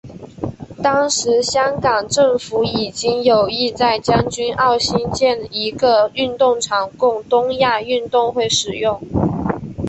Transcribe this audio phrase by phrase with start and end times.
[0.81, 8.99] 当时香港政府已经有意在将军澳兴建一个运动场供东亚运动会使用。